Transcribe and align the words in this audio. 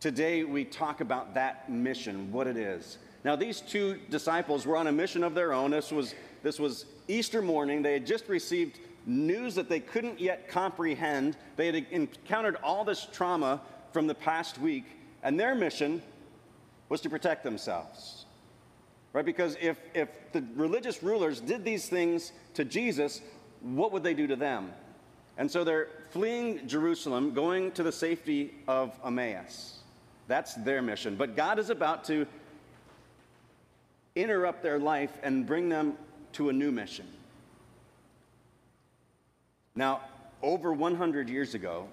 Today, 0.00 0.44
we 0.44 0.64
talk 0.64 1.02
about 1.02 1.34
that 1.34 1.70
mission, 1.70 2.32
what 2.32 2.46
it 2.46 2.56
is. 2.56 2.96
Now, 3.22 3.36
these 3.36 3.60
two 3.60 3.98
disciples 4.08 4.64
were 4.64 4.78
on 4.78 4.86
a 4.86 4.92
mission 4.92 5.22
of 5.22 5.34
their 5.34 5.52
own. 5.52 5.72
This 5.72 5.92
was, 5.92 6.14
this 6.42 6.58
was 6.58 6.86
Easter 7.06 7.42
morning. 7.42 7.82
They 7.82 7.92
had 7.92 8.06
just 8.06 8.26
received 8.26 8.80
news 9.04 9.54
that 9.56 9.68
they 9.68 9.78
couldn't 9.78 10.18
yet 10.18 10.48
comprehend. 10.48 11.36
They 11.56 11.66
had 11.66 11.86
encountered 11.90 12.56
all 12.62 12.82
this 12.82 13.06
trauma 13.12 13.60
from 13.92 14.06
the 14.06 14.14
past 14.14 14.58
week, 14.58 14.86
and 15.22 15.38
their 15.38 15.54
mission 15.54 16.00
was 16.88 17.02
to 17.02 17.10
protect 17.10 17.44
themselves. 17.44 18.24
Right? 19.12 19.24
Because 19.24 19.58
if, 19.60 19.76
if 19.92 20.08
the 20.32 20.42
religious 20.54 21.02
rulers 21.02 21.40
did 21.40 21.62
these 21.62 21.90
things 21.90 22.32
to 22.54 22.64
Jesus, 22.64 23.20
what 23.60 23.92
would 23.92 24.02
they 24.02 24.14
do 24.14 24.26
to 24.28 24.36
them? 24.36 24.72
And 25.36 25.50
so 25.50 25.62
they're 25.62 25.88
fleeing 26.08 26.66
Jerusalem, 26.66 27.34
going 27.34 27.72
to 27.72 27.82
the 27.82 27.92
safety 27.92 28.54
of 28.66 28.98
Emmaus. 29.04 29.79
That's 30.30 30.54
their 30.54 30.80
mission. 30.80 31.16
But 31.16 31.34
God 31.34 31.58
is 31.58 31.70
about 31.70 32.04
to 32.04 32.24
interrupt 34.14 34.62
their 34.62 34.78
life 34.78 35.10
and 35.24 35.44
bring 35.44 35.68
them 35.68 35.94
to 36.34 36.50
a 36.50 36.52
new 36.52 36.70
mission. 36.70 37.04
Now, 39.74 40.02
over 40.40 40.72
100 40.72 41.28
years 41.28 41.54
ago, 41.54 41.88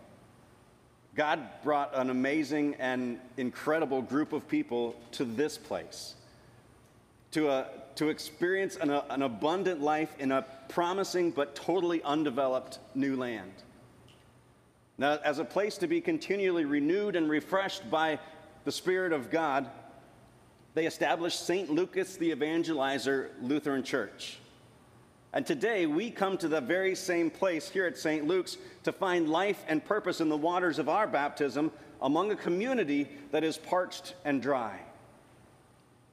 God 1.16 1.40
brought 1.64 1.96
an 1.96 2.12
amazing 2.12 2.76
and 2.76 3.20
incredible 3.38 4.04
group 4.04 4.34
of 4.34 4.48
people 4.48 4.96
to 5.14 5.26
this 5.26 5.58
place 5.58 6.14
to, 7.32 7.50
a, 7.50 7.66
to 7.96 8.10
experience 8.10 8.76
an, 8.76 8.92
a, 8.92 9.04
an 9.10 9.24
abundant 9.24 9.82
life 9.82 10.14
in 10.20 10.32
a 10.32 10.46
promising 10.70 11.32
but 11.32 11.56
totally 11.56 12.04
undeveloped 12.04 12.78
new 12.94 13.16
land. 13.16 13.52
Now, 14.98 15.20
as 15.24 15.40
a 15.40 15.46
place 15.46 15.78
to 15.80 15.88
be 15.88 16.02
continually 16.02 16.66
renewed 16.66 17.16
and 17.16 17.30
refreshed 17.30 17.90
by 17.92 18.20
the 18.66 18.72
Spirit 18.72 19.14
of 19.14 19.30
God, 19.30 19.70
they 20.74 20.88
established 20.88 21.46
St. 21.46 21.70
Lucas 21.70 22.18
the 22.18 22.32
Evangelizer 22.32 23.30
Lutheran 23.42 23.84
Church. 23.84 24.40
And 25.34 25.46
today 25.46 25.86
we 25.86 26.10
come 26.10 26.38
to 26.40 26.48
the 26.48 26.62
very 26.62 26.96
same 26.96 27.30
place 27.30 27.70
here 27.70 27.86
at 27.86 27.98
St. 27.98 28.26
Luke's 28.26 28.58
to 28.84 28.92
find 28.92 29.30
life 29.30 29.64
and 29.68 29.86
purpose 29.86 30.20
in 30.20 30.30
the 30.30 30.38
waters 30.38 30.80
of 30.80 30.90
our 30.90 31.06
baptism 31.06 31.72
among 32.02 32.32
a 32.32 32.36
community 32.36 33.08
that 33.32 33.44
is 33.44 33.58
parched 33.58 34.16
and 34.26 34.42
dry. 34.42 34.80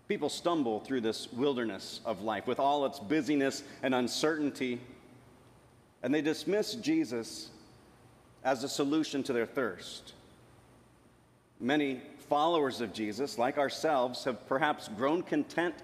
People 0.09 0.29
stumble 0.29 0.81
through 0.81 1.01
this 1.01 1.33
wilderness 1.33 2.01
of 2.05 2.21
life 2.21 2.47
with 2.47 2.61
all 2.61 2.85
its 2.85 2.99
busyness 2.99 3.63
and 3.83 3.95
uncertainty, 3.95 4.79
and 6.03 6.13
they 6.13 6.21
dismiss 6.21 6.75
Jesus 6.75 7.49
as 8.45 8.63
a 8.63 8.69
solution 8.69 9.23
to 9.25 9.33
their 9.33 9.47
thirst. 9.47 10.13
Many 11.59 12.03
followers 12.29 12.81
of 12.81 12.93
Jesus, 12.93 13.39
like 13.39 13.59
ourselves, 13.59 14.25
have 14.25 14.47
perhaps 14.47 14.89
grown 14.89 15.23
content 15.23 15.75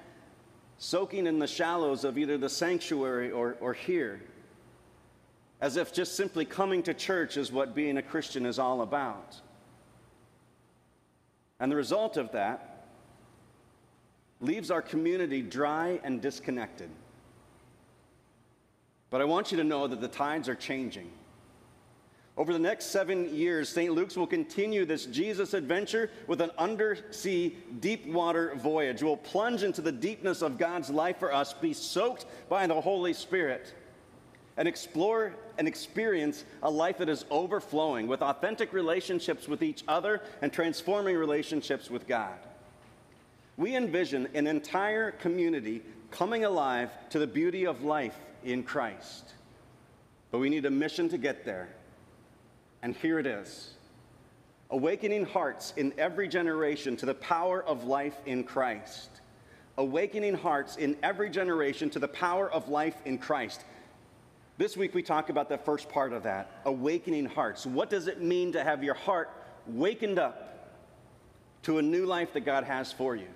soaking 0.79 1.27
in 1.27 1.39
the 1.39 1.47
shallows 1.47 2.05
of 2.05 2.19
either 2.19 2.39
the 2.39 2.49
sanctuary 2.49 3.31
or, 3.31 3.57
or 3.61 3.73
here, 3.73 4.21
as 5.61 5.77
if 5.77 5.93
just 5.93 6.17
simply 6.17 6.45
coming 6.45 6.83
to 6.83 6.95
church 6.95 7.37
is 7.37 7.53
what 7.53 7.75
being 7.75 7.99
a 7.99 8.03
Christian 8.03 8.47
is 8.47 8.59
all 8.59 8.83
about. 8.83 9.37
And 11.61 11.71
the 11.71 11.77
result 11.77 12.17
of 12.17 12.33
that 12.33 12.87
leaves 14.41 14.71
our 14.71 14.81
community 14.81 15.43
dry 15.43 16.01
and 16.03 16.23
disconnected. 16.23 16.89
But 19.11 19.21
I 19.21 19.25
want 19.25 19.51
you 19.53 19.59
to 19.59 19.65
know 19.65 19.87
that 19.87 20.01
the 20.01 20.09
tides 20.09 20.49
are 20.49 20.55
changing. 20.55 21.11
Over 22.37 22.53
the 22.53 22.59
next 22.59 22.87
seven 22.87 23.35
years, 23.35 23.69
St. 23.69 23.93
Luke's 23.93 24.17
will 24.17 24.27
continue 24.27 24.85
this 24.85 25.07
Jesus 25.07 25.53
adventure 25.53 26.11
with 26.27 26.41
an 26.41 26.51
undersea 26.57 27.57
deep 27.81 28.07
water 28.07 28.55
voyage. 28.57 29.03
We'll 29.03 29.17
plunge 29.17 29.63
into 29.63 29.83
the 29.83 29.93
deepness 29.93 30.41
of 30.41 30.57
God's 30.57 30.89
life 30.89 31.19
for 31.19 31.35
us, 31.35 31.53
be 31.53 31.75
soaked 31.75 32.27
by 32.49 32.67
the 32.67 32.81
Holy 32.81 33.13
Spirit, 33.13 33.75
and 34.57 34.67
explore 34.67 35.35
and 35.59 35.69
experience 35.69 36.45
a 36.63 36.71
life 36.71 36.99
that 36.99 37.09
is 37.09 37.27
overflowing 37.31 38.07
with 38.07 38.23
authentic 38.23 38.73
relationships 38.73 39.47
with 39.47 39.63
each 39.63 39.85
other 39.87 40.23
and 40.41 40.53
transforming 40.53 41.17
relationships 41.17 41.91
with 41.91 42.07
God 42.07 42.39
we 43.61 43.77
envision 43.77 44.27
an 44.33 44.47
entire 44.47 45.11
community 45.11 45.83
coming 46.11 46.47
alive 46.47 46.91
to 47.11 47.19
the 47.19 47.27
beauty 47.27 47.67
of 47.67 47.85
life 47.85 48.19
in 48.43 48.63
Christ. 48.63 49.35
But 50.31 50.39
we 50.39 50.49
need 50.49 50.65
a 50.65 50.71
mission 50.71 51.11
to 51.11 51.19
get 51.19 51.45
there. 51.45 51.69
And 52.83 52.97
here 52.97 53.19
it 53.19 53.27
is 53.27 53.75
awakening 54.71 55.27
hearts 55.27 55.75
in 55.77 55.93
every 55.99 56.29
generation 56.29 56.97
to 56.97 57.07
the 57.07 57.15
power 57.15 57.63
of 57.65 57.85
life 57.85 58.17
in 58.27 58.45
Christ. 58.45 59.11
Awakening 59.77 60.35
hearts 60.35 60.77
in 60.77 60.97
every 61.03 61.31
generation 61.31 61.91
to 61.91 61.99
the 61.99 62.09
power 62.09 62.51
of 62.51 62.69
life 62.69 62.97
in 63.05 63.19
Christ. 63.19 63.65
This 64.59 64.77
week 64.77 64.95
we 64.95 65.03
talk 65.03 65.29
about 65.31 65.49
the 65.49 65.59
first 65.59 65.89
part 65.89 66.13
of 66.13 66.23
that 66.25 66.61
awakening 66.65 67.27
hearts. 67.27 67.67
What 67.67 67.91
does 67.91 68.07
it 68.07 68.23
mean 68.23 68.53
to 68.53 68.63
have 68.63 68.85
your 68.85 68.95
heart 68.95 69.31
wakened 69.67 70.19
up 70.19 70.77
to 71.63 71.79
a 71.79 71.83
new 71.83 72.07
life 72.07 72.33
that 72.35 72.43
God 72.43 72.65
has 72.65 72.93
for 72.93 73.17
you? 73.17 73.29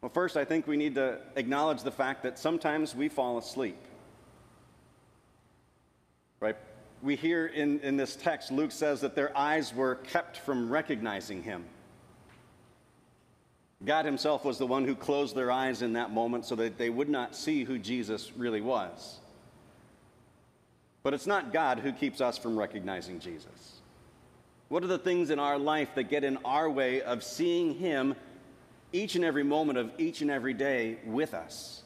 Well, 0.00 0.10
first, 0.10 0.36
I 0.36 0.44
think 0.44 0.66
we 0.66 0.76
need 0.76 0.96
to 0.96 1.18
acknowledge 1.36 1.82
the 1.82 1.90
fact 1.90 2.22
that 2.24 2.38
sometimes 2.38 2.94
we 2.94 3.08
fall 3.08 3.38
asleep. 3.38 3.78
Right? 6.40 6.56
We 7.02 7.16
hear 7.16 7.46
in, 7.46 7.80
in 7.80 7.96
this 7.96 8.16
text, 8.16 8.50
Luke 8.50 8.72
says 8.72 9.00
that 9.02 9.14
their 9.14 9.36
eyes 9.36 9.74
were 9.74 9.96
kept 9.96 10.38
from 10.38 10.70
recognizing 10.70 11.42
him. 11.42 11.64
God 13.84 14.04
Himself 14.06 14.44
was 14.44 14.58
the 14.58 14.66
one 14.66 14.84
who 14.84 14.94
closed 14.94 15.36
their 15.36 15.50
eyes 15.50 15.82
in 15.82 15.92
that 15.92 16.10
moment 16.10 16.46
so 16.46 16.54
that 16.56 16.78
they 16.78 16.90
would 16.90 17.08
not 17.10 17.36
see 17.36 17.64
who 17.64 17.78
Jesus 17.78 18.32
really 18.36 18.62
was. 18.62 19.20
But 21.02 21.14
it's 21.14 21.26
not 21.26 21.52
God 21.52 21.80
who 21.80 21.92
keeps 21.92 22.20
us 22.20 22.38
from 22.38 22.58
recognizing 22.58 23.20
Jesus. 23.20 23.80
What 24.68 24.82
are 24.82 24.88
the 24.88 24.98
things 24.98 25.30
in 25.30 25.38
our 25.38 25.58
life 25.58 25.90
that 25.94 26.04
get 26.04 26.24
in 26.24 26.38
our 26.38 26.68
way 26.68 27.02
of 27.02 27.22
seeing 27.22 27.74
Him 27.74 28.16
each 28.92 29.14
and 29.14 29.24
every 29.24 29.42
moment 29.42 29.78
of 29.78 29.90
each 29.98 30.20
and 30.20 30.30
every 30.30 30.54
day 30.54 30.98
with 31.04 31.34
us. 31.34 31.82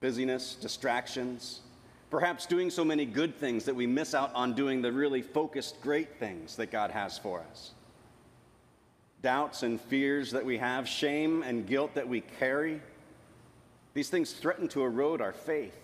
Busyness, 0.00 0.54
distractions, 0.54 1.60
perhaps 2.10 2.44
doing 2.44 2.70
so 2.70 2.84
many 2.84 3.06
good 3.06 3.36
things 3.36 3.64
that 3.64 3.74
we 3.74 3.86
miss 3.86 4.14
out 4.14 4.34
on 4.34 4.52
doing 4.52 4.82
the 4.82 4.92
really 4.92 5.22
focused, 5.22 5.80
great 5.80 6.18
things 6.18 6.56
that 6.56 6.70
God 6.70 6.90
has 6.90 7.16
for 7.16 7.40
us. 7.50 7.70
Doubts 9.22 9.62
and 9.62 9.80
fears 9.80 10.32
that 10.32 10.44
we 10.44 10.58
have, 10.58 10.88
shame 10.88 11.42
and 11.42 11.66
guilt 11.66 11.94
that 11.94 12.08
we 12.08 12.22
carry, 12.38 12.80
these 13.94 14.08
things 14.08 14.32
threaten 14.32 14.66
to 14.68 14.82
erode 14.82 15.20
our 15.20 15.32
faith. 15.32 15.76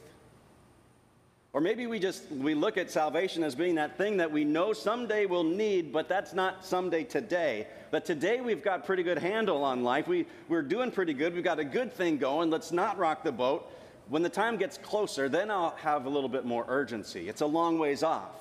Or 1.53 1.61
maybe 1.61 1.87
we 1.87 1.99
just 1.99 2.31
we 2.31 2.55
look 2.55 2.77
at 2.77 2.91
salvation 2.91 3.43
as 3.43 3.55
being 3.55 3.77
that 3.77 3.97
thing 3.97 4.19
that 4.19 4.31
we 4.31 4.45
know 4.45 4.75
someday 4.75 5.25
we'll 5.25 5.43
need, 5.43 5.91
but 5.91 6.09
that's 6.09 6.35
not 6.35 6.67
someday 6.67 7.03
today. 7.03 7.67
But 7.91 8.05
today 8.05 8.43
we've 8.43 8.63
got 8.63 8.85
pretty 8.85 9.03
good 9.03 9.17
handle 9.17 9.65
on 9.65 9.83
life. 9.83 10.07
We, 10.07 10.27
we're 10.49 10.61
doing 10.61 10.91
pretty 10.91 11.15
good. 11.15 11.35
We've 11.35 11.43
got 11.43 11.59
a 11.59 11.65
good 11.65 11.95
thing 11.95 12.19
going. 12.19 12.51
Let's 12.51 12.73
not 12.73 12.99
rock 12.99 13.25
the 13.25 13.33
boat. 13.33 13.73
When 14.09 14.23
the 14.23 14.29
time 14.29 14.57
gets 14.57 14.79
closer, 14.79 15.29
then 15.29 15.51
I'll 15.51 15.75
have 15.77 16.07
a 16.07 16.09
little 16.09 16.29
bit 16.29 16.45
more 16.45 16.65
urgency. 16.69 17.29
It's 17.29 17.41
a 17.41 17.47
long 17.47 17.79
ways 17.79 18.03
off. 18.03 18.35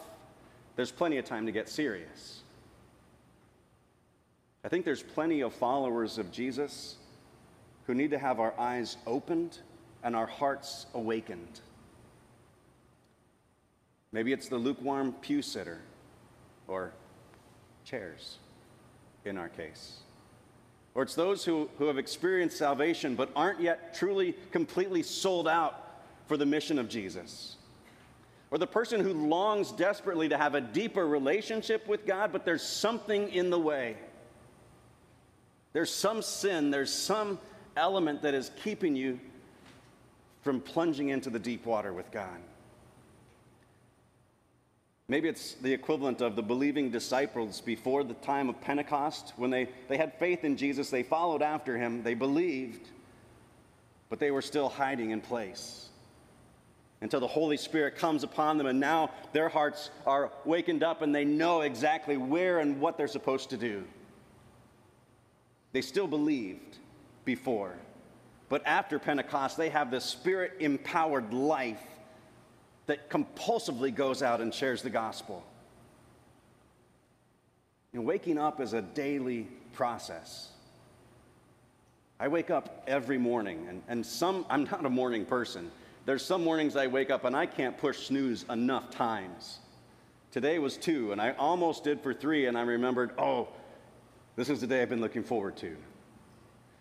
There's 0.76 0.92
plenty 0.92 1.18
of 1.18 1.26
time 1.26 1.46
to 1.48 1.52
get 1.52 1.70
serious. 1.70 2.42
I 4.64 4.68
think 4.68 4.86
there's 4.86 5.04
plenty 5.04 5.42
of 5.42 5.54
followers 5.54 6.18
of 6.18 6.32
Jesus 6.32 6.98
who 7.88 7.94
need 7.94 8.12
to 8.12 8.18
have 8.18 8.40
our 8.40 8.54
eyes 8.60 8.98
opened 9.08 9.60
and 10.04 10.16
our 10.16 10.26
hearts 10.28 10.86
awakened. 10.94 11.62
Maybe 14.12 14.34
it's 14.34 14.50
the 14.50 14.58
lukewarm 14.58 15.14
pew 15.14 15.42
sitter 15.42 15.80
or 16.68 16.92
chairs 17.84 18.38
in 19.24 19.38
our 19.38 19.50
case. 19.50 19.98
Or 20.96 21.04
it's 21.04 21.14
those 21.14 21.44
who, 21.44 21.70
who 21.78 21.86
have 21.88 21.98
experienced 21.98 22.58
salvation 22.58 23.16
but 23.16 23.30
aren't 23.36 23.60
yet 23.60 23.94
truly, 23.96 24.34
completely 24.52 25.04
sold 25.04 25.48
out 25.48 26.02
for 26.28 26.38
the 26.38 26.46
mission 26.46 26.80
of 26.80 26.90
Jesus. 26.90 27.58
Or 28.50 28.58
the 28.58 28.68
person 28.68 29.02
who 29.02 29.14
longs 29.14 29.72
desperately 29.72 30.30
to 30.30 30.38
have 30.38 30.56
a 30.56 30.62
deeper 30.62 31.06
relationship 31.06 31.88
with 31.88 32.06
God, 32.06 32.32
but 32.32 32.46
there's 32.46 32.64
something 32.64 33.30
in 33.30 33.50
the 33.50 33.60
way. 33.60 33.98
There's 35.74 35.94
some 35.94 36.22
sin, 36.22 36.72
there's 36.72 36.94
some 36.94 37.38
element 37.76 38.22
that 38.22 38.34
is 38.34 38.52
keeping 38.64 38.96
you 38.96 39.20
from 40.42 40.62
plunging 40.62 41.10
into 41.10 41.30
the 41.30 41.40
deep 41.40 41.66
water 41.66 41.92
with 41.92 42.10
God. 42.12 42.40
Maybe 45.08 45.30
it's 45.30 45.54
the 45.54 45.72
equivalent 45.72 46.22
of 46.22 46.36
the 46.36 46.42
believing 46.42 46.90
disciples 46.90 47.62
before 47.62 48.04
the 48.04 48.16
time 48.16 48.50
of 48.50 48.60
Pentecost. 48.60 49.34
When 49.38 49.52
they, 49.52 49.70
they 49.88 49.98
had 49.98 50.18
faith 50.18 50.44
in 50.44 50.58
Jesus, 50.58 50.90
they 50.90 51.04
followed 51.04 51.44
after 51.44 51.78
him, 51.78 52.02
they 52.02 52.16
believed, 52.16 52.90
but 54.10 54.20
they 54.20 54.32
were 54.32 54.42
still 54.42 54.68
hiding 54.68 55.12
in 55.12 55.22
place. 55.22 55.90
until 57.02 57.20
the 57.20 57.28
Holy 57.28 57.56
Spirit 57.56 57.96
comes 57.96 58.24
upon 58.24 58.58
them, 58.58 58.68
and 58.68 58.80
now 58.80 59.12
their 59.32 59.48
hearts 59.50 59.92
are 60.08 60.32
wakened 60.44 60.84
up 60.84 61.04
and 61.04 61.14
they 61.14 61.24
know 61.24 61.62
exactly 61.62 62.18
where 62.18 62.60
and 62.60 62.80
what 62.80 62.98
they're 62.98 63.08
supposed 63.08 63.50
to 63.52 63.58
do. 63.58 63.84
They 65.72 65.82
still 65.82 66.08
believed 66.08 66.78
before, 67.26 67.76
but 68.50 68.66
after 68.66 68.98
Pentecost, 68.98 69.56
they 69.56 69.70
have 69.70 69.92
this 69.92 70.04
spirit 70.06 70.54
empowered 70.60 71.32
life 71.32 71.84
that 72.88 73.10
compulsively 73.10 73.94
goes 73.94 74.22
out 74.22 74.42
and 74.42 74.54
shares 74.54 74.82
the 74.82 74.90
gospel. 74.90 75.44
And 77.94 78.06
waking 78.06 78.38
up 78.38 78.60
is 78.60 78.74
a 78.74 78.82
daily 78.82 79.48
process. 79.74 80.50
I 82.20 82.28
wake 82.28 82.50
up 82.50 82.84
every 82.88 83.18
morning, 83.18 83.66
and, 83.68 83.82
and 83.88 84.06
some, 84.06 84.46
I'm 84.50 84.66
not 84.66 84.86
a 84.86 84.90
morning 84.90 85.26
person. 85.26 85.72
There's 86.06 86.24
some 86.24 86.44
mornings 86.44 86.76
I 86.76 86.88
wake 86.88 87.10
up 87.10 87.26
and 87.26 87.36
I 87.36 87.46
can't 87.46 87.78
push 87.78 88.08
snooze 88.08 88.46
enough 88.50 88.92
times. 88.92 89.60
Today 90.32 90.60
was 90.60 90.78
two, 90.78 91.12
and 91.12 91.22
I 91.22 91.32
almost 91.32 91.84
did 91.84 92.02
for 92.02 92.14
three, 92.14 92.46
and 92.46 92.58
I 92.58 92.62
remembered, 92.62 93.12
oh, 93.18 93.48
this 94.36 94.50
is 94.50 94.62
the 94.62 94.68
day 94.68 94.82
I've 94.82 94.90
been 94.90 95.02
looking 95.02 95.24
forward 95.24 95.56
to. 95.58 95.76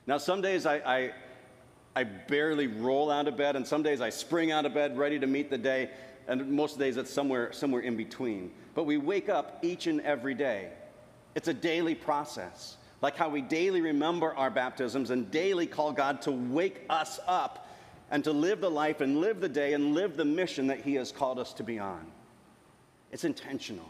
Now, 0.06 0.19
some 0.19 0.43
days 0.43 0.67
I, 0.67 0.77
I, 0.79 1.12
I 1.96 2.05
barely 2.05 2.67
roll 2.67 3.11
out 3.11 3.29
of 3.29 3.37
bed, 3.37 3.56
and 3.56 3.67
some 3.67 3.82
days 3.82 4.00
I 4.00 4.11
spring 4.11 4.50
out 4.50 4.67
of 4.67 4.75
bed 4.75 4.99
ready 4.99 5.19
to 5.19 5.26
meet 5.26 5.50
the 5.50 5.58
day, 5.58 5.91
and 6.26 6.50
most 6.50 6.79
days 6.79 6.96
it's 6.96 7.11
somewhere, 7.11 7.52
somewhere 7.52 7.82
in 7.82 7.96
between. 7.96 8.50
But 8.75 8.85
we 8.85 8.96
wake 8.96 9.29
up 9.29 9.61
each 9.62 9.87
and 9.87 10.00
every 10.00 10.35
day. 10.35 10.70
It's 11.35 11.49
a 11.49 11.55
daily 11.55 11.94
process, 11.94 12.76
like 13.00 13.17
how 13.17 13.29
we 13.29 13.43
daily 13.43 13.81
remember 13.81 14.35
our 14.35 14.50
baptisms 14.50 15.11
and 15.11 15.31
daily 15.31 15.67
call 15.67 15.93
God 15.93 16.23
to 16.23 16.32
wake 16.32 16.82
us 16.91 17.20
up 17.26 17.69
and 18.11 18.25
to 18.25 18.32
live 18.32 18.61
the 18.61 18.70
life 18.70 19.00
and 19.00 19.20
live 19.20 19.41
the 19.41 19.49
day 19.49 19.73
and 19.73 19.94
live 19.94 20.17
the 20.17 20.25
mission 20.25 20.67
that 20.69 20.81
He 20.81 20.94
has 20.94 21.12
called 21.12 21.38
us 21.38 21.52
to 21.55 21.62
be 21.62 21.79
on. 21.79 22.05
It's 23.12 23.25
intentional. 23.25 23.88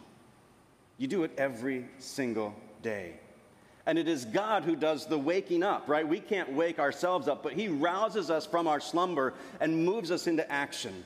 You 0.99 1.07
do 1.07 1.25
it 1.25 1.33
every 1.39 1.87
single 1.99 2.55
day. 2.83 3.15
And 3.87 3.99
it 3.99 4.09
is 4.09 4.25
God 4.25 4.65
who 4.65 4.77
does 4.77 5.07
the 5.07 5.19
waking 5.19 5.63
up, 5.63 5.89
right? 5.89 6.07
We 6.07 6.21
can't 6.21 6.53
wake 6.53 6.79
ourselves 6.79 7.29
up, 7.29 7.43
but 7.43 7.53
He 7.53 7.69
rouses 7.69 8.31
us 8.31 8.47
from 8.47 8.67
our 8.67 8.81
slumber 8.81 9.35
and 9.61 9.85
moves 9.85 10.11
us 10.11 10.27
into 10.27 10.51
action. 10.51 11.05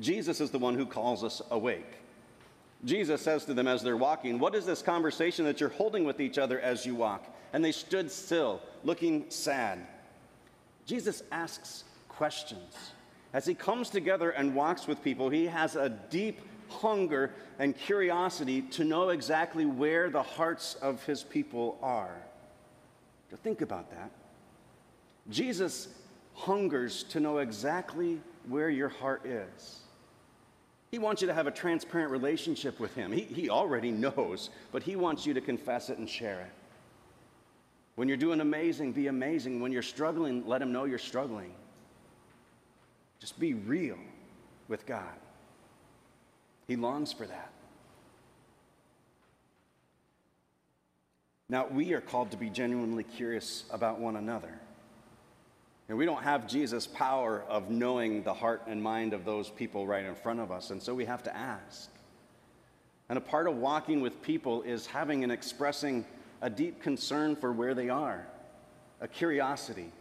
Jesus 0.00 0.40
is 0.40 0.50
the 0.50 0.58
one 0.58 0.74
who 0.74 0.86
calls 0.86 1.24
us 1.24 1.42
awake. 1.50 1.98
Jesus 2.84 3.22
says 3.22 3.44
to 3.46 3.54
them 3.54 3.66
as 3.66 3.82
they're 3.82 3.96
walking, 3.96 4.38
What 4.38 4.54
is 4.54 4.66
this 4.66 4.82
conversation 4.82 5.44
that 5.46 5.60
you're 5.60 5.70
holding 5.70 6.04
with 6.04 6.20
each 6.20 6.38
other 6.38 6.60
as 6.60 6.84
you 6.84 6.94
walk? 6.94 7.24
And 7.52 7.64
they 7.64 7.72
stood 7.72 8.10
still, 8.10 8.60
looking 8.82 9.26
sad. 9.30 9.86
Jesus 10.86 11.22
asks 11.32 11.84
questions. 12.08 12.92
As 13.32 13.46
he 13.46 13.54
comes 13.54 13.90
together 13.90 14.30
and 14.30 14.54
walks 14.54 14.86
with 14.86 15.02
people, 15.02 15.30
he 15.30 15.46
has 15.46 15.76
a 15.76 15.88
deep 15.88 16.40
hunger 16.68 17.30
and 17.58 17.76
curiosity 17.76 18.62
to 18.62 18.84
know 18.84 19.10
exactly 19.10 19.64
where 19.64 20.10
the 20.10 20.22
hearts 20.22 20.74
of 20.76 21.02
his 21.04 21.22
people 21.22 21.78
are. 21.82 22.16
To 23.30 23.36
think 23.36 23.60
about 23.60 23.90
that. 23.90 24.10
Jesus 25.30 25.88
hungers 26.34 27.04
to 27.04 27.20
know 27.20 27.38
exactly 27.38 28.20
where 28.48 28.68
your 28.68 28.88
heart 28.88 29.24
is. 29.24 29.80
He 30.90 30.98
wants 30.98 31.22
you 31.22 31.28
to 31.28 31.34
have 31.34 31.46
a 31.46 31.50
transparent 31.50 32.12
relationship 32.12 32.78
with 32.78 32.94
him. 32.94 33.10
He, 33.10 33.22
he 33.22 33.50
already 33.50 33.90
knows, 33.90 34.50
but 34.70 34.82
he 34.82 34.94
wants 34.94 35.26
you 35.26 35.34
to 35.34 35.40
confess 35.40 35.90
it 35.90 35.98
and 35.98 36.08
share 36.08 36.40
it. 36.40 36.52
When 37.96 38.08
you're 38.08 38.16
doing 38.16 38.40
amazing, 38.40 38.92
be 38.92 39.06
amazing. 39.06 39.60
When 39.60 39.72
you're 39.72 39.82
struggling, 39.82 40.46
let 40.46 40.60
him 40.60 40.72
know 40.72 40.84
you're 40.84 40.98
struggling. 40.98 41.52
Just 43.20 43.38
be 43.38 43.54
real 43.54 43.98
with 44.68 44.86
God. 44.86 45.14
He 46.66 46.76
longs 46.76 47.12
for 47.12 47.26
that. 47.26 47.50
Now, 51.48 51.66
we 51.66 51.92
are 51.92 52.00
called 52.00 52.30
to 52.30 52.36
be 52.36 52.48
genuinely 52.48 53.04
curious 53.04 53.64
about 53.70 54.00
one 54.00 54.16
another. 54.16 54.58
And 55.88 55.98
we 55.98 56.06
don't 56.06 56.22
have 56.22 56.48
Jesus' 56.48 56.86
power 56.86 57.44
of 57.48 57.68
knowing 57.68 58.22
the 58.22 58.32
heart 58.32 58.62
and 58.66 58.82
mind 58.82 59.12
of 59.12 59.26
those 59.26 59.50
people 59.50 59.86
right 59.86 60.04
in 60.04 60.14
front 60.14 60.40
of 60.40 60.50
us, 60.50 60.70
and 60.70 60.82
so 60.82 60.94
we 60.94 61.04
have 61.04 61.22
to 61.24 61.36
ask. 61.36 61.90
And 63.10 63.18
a 63.18 63.20
part 63.20 63.46
of 63.46 63.56
walking 63.56 64.00
with 64.00 64.22
people 64.22 64.62
is 64.62 64.86
having 64.86 65.22
and 65.22 65.30
expressing 65.30 66.06
a 66.40 66.48
deep 66.48 66.82
concern 66.82 67.36
for 67.36 67.52
where 67.52 67.74
they 67.74 67.90
are, 67.90 68.26
a 69.02 69.08
curiosity. 69.08 69.92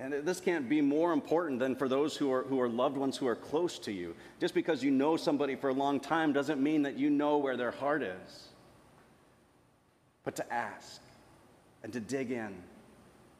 And 0.00 0.12
this 0.12 0.40
can't 0.40 0.68
be 0.68 0.80
more 0.80 1.12
important 1.12 1.58
than 1.58 1.74
for 1.74 1.88
those 1.88 2.16
who 2.16 2.32
are, 2.32 2.42
who 2.44 2.60
are 2.60 2.68
loved 2.68 2.96
ones 2.96 3.16
who 3.16 3.26
are 3.26 3.34
close 3.34 3.78
to 3.80 3.92
you. 3.92 4.14
Just 4.40 4.54
because 4.54 4.82
you 4.82 4.92
know 4.92 5.16
somebody 5.16 5.56
for 5.56 5.70
a 5.70 5.72
long 5.74 5.98
time 5.98 6.32
doesn't 6.32 6.62
mean 6.62 6.82
that 6.82 6.96
you 6.96 7.10
know 7.10 7.38
where 7.38 7.56
their 7.56 7.72
heart 7.72 8.02
is. 8.02 8.48
But 10.24 10.36
to 10.36 10.52
ask 10.52 11.00
and 11.82 11.92
to 11.92 12.00
dig 12.00 12.30
in 12.30 12.54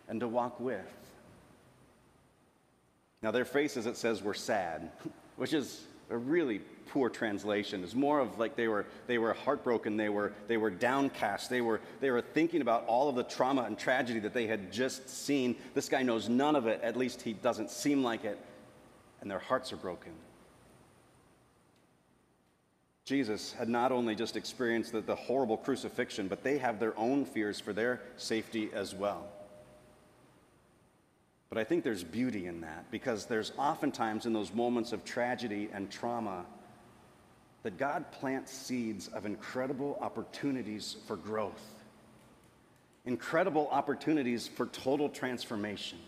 and 0.08 0.19
to 0.20 0.26
walk 0.26 0.58
with. 0.58 0.81
Now, 3.22 3.31
their 3.31 3.44
faces, 3.44 3.87
it 3.87 3.96
says, 3.96 4.22
were 4.22 4.34
sad, 4.34 4.90
which 5.37 5.52
is 5.52 5.84
a 6.10 6.16
really 6.16 6.60
poor 6.88 7.10
translation. 7.10 7.84
It's 7.84 7.94
more 7.94 8.20
of 8.20 8.38
like 8.38 8.56
they 8.56 8.69
were, 8.69 8.87
they 9.06 9.19
were 9.19 9.34
heartbroken, 9.34 9.96
they 9.96 10.08
were, 10.08 10.32
they 10.46 10.56
were 10.56 10.70
downcast, 10.70 11.50
they 11.50 11.60
were, 11.60 11.81
they 12.00 12.10
were 12.10 12.22
thinking 12.22 12.62
about 12.62 12.87
all 12.87 13.08
of 13.08 13.14
the 13.14 13.25
trauma 13.25 13.62
and 13.62 13.78
tragedy 13.78 14.20
that 14.20 14.32
they 14.32 14.46
had 14.46 14.72
just 14.72 15.08
seen. 15.08 15.55
This 15.75 15.88
guy 15.88 16.02
knows 16.02 16.28
none 16.28 16.56
of 16.56 16.66
it, 16.66 16.81
at 16.82 16.96
least 16.96 17.22
he 17.22 17.34
doesn't 17.34 17.70
seem 17.70 18.02
like 18.02 18.25
it, 18.25 18.38
and 19.20 19.31
their 19.31 19.38
hearts 19.38 19.72
are 19.72 19.76
broken. 19.76 20.12
Jesus 23.04 23.52
had 23.52 23.69
not 23.69 23.90
only 23.90 24.14
just 24.14 24.37
experienced 24.37 24.93
the, 24.93 25.00
the 25.00 25.14
horrible 25.14 25.56
crucifixion, 25.56 26.28
but 26.28 26.43
they 26.43 26.58
have 26.58 26.78
their 26.78 26.99
own 26.99 27.25
fears 27.25 27.58
for 27.58 27.72
their 27.72 28.02
safety 28.16 28.70
as 28.75 28.94
well. 28.94 29.26
But 31.49 31.59
I 31.59 31.65
think 31.65 31.83
there's 31.83 32.05
beauty 32.05 32.47
in 32.47 32.61
that 32.61 32.91
because 32.91 33.25
there's 33.25 33.53
oftentimes 33.56 34.27
in 34.27 34.33
those 34.33 34.53
moments 34.53 34.93
of 34.93 35.05
tragedy 35.05 35.71
and 35.73 35.91
trauma 35.91 36.45
that 37.62 37.79
God 37.79 38.11
plants 38.12 38.53
seeds 38.53 39.09
of 39.09 39.25
incredible 39.27 39.99
opportunities 40.00 40.97
for 41.06 41.17
growth, 41.17 41.62
incredible 43.06 43.69
opportunities 43.71 44.47
for 44.47 44.67
total 44.67 45.09
transformation. 45.09 45.99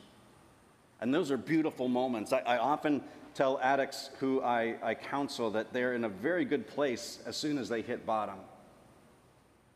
And 1.00 1.12
those 1.14 1.30
are 1.30 1.38
beautiful 1.38 1.88
moments. 1.88 2.32
I, 2.32 2.40
I 2.40 2.58
often 2.58 3.02
tell 3.34 3.58
addicts 3.62 4.10
who 4.18 4.42
I, 4.42 4.76
I 4.82 4.94
counsel 4.94 5.50
that 5.52 5.72
they're 5.72 5.94
in 5.94 6.04
a 6.04 6.08
very 6.08 6.44
good 6.44 6.66
place 6.66 7.18
as 7.24 7.36
soon 7.36 7.56
as 7.56 7.70
they 7.70 7.80
hit 7.80 8.04
bottom. 8.04 8.36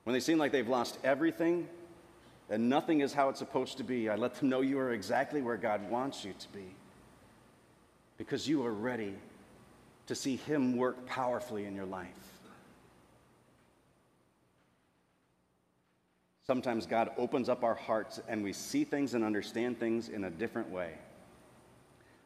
When 0.05 0.13
they 0.13 0.21
seem 0.21 0.37
like 0.37 0.53
they've 0.53 0.69
lost 0.69 0.99
everything 1.03 1.67
and 2.51 2.69
nothing 2.69 3.01
is 3.01 3.13
how 3.13 3.29
it's 3.29 3.39
supposed 3.39 3.79
to 3.79 3.85
be, 3.85 4.09
I 4.09 4.17
let 4.17 4.35
them 4.35 4.49
know 4.49 4.61
you 4.61 4.79
are 4.79 4.93
exactly 4.93 5.41
where 5.43 5.57
God 5.57 5.89
wants 5.91 6.25
you 6.25 6.35
to 6.39 6.49
be 6.53 6.67
because 8.19 8.49
you 8.49 8.65
are 8.65 8.73
ready 8.73 9.15
to 10.07 10.15
see 10.15 10.37
Him 10.37 10.77
work 10.77 11.07
powerfully 11.07 11.65
in 11.65 11.75
your 11.75 11.87
life. 11.87 12.09
Sometimes 16.47 16.85
God 16.85 17.11
opens 17.17 17.49
up 17.49 17.65
our 17.65 17.75
hearts 17.75 18.21
and 18.29 18.45
we 18.45 18.53
see 18.53 18.85
things 18.85 19.15
and 19.15 19.25
understand 19.25 19.81
things 19.81 20.11
in 20.11 20.25
a 20.25 20.31
different 20.31 20.71
way. 20.71 20.91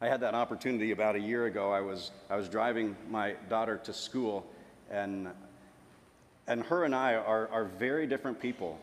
I 0.00 0.08
had 0.08 0.20
that 0.20 0.34
opportunity 0.34 0.90
about 0.90 1.14
a 1.14 1.20
year 1.20 1.46
ago. 1.46 1.72
I 1.72 1.80
was, 1.80 2.10
I 2.28 2.36
was 2.36 2.48
driving 2.48 2.96
my 3.10 3.34
daughter 3.48 3.78
to 3.84 3.92
school, 3.92 4.46
and, 4.90 5.28
and 6.46 6.62
her 6.64 6.84
and 6.84 6.94
I 6.94 7.14
are, 7.14 7.48
are 7.48 7.64
very 7.64 8.06
different 8.06 8.40
people. 8.40 8.78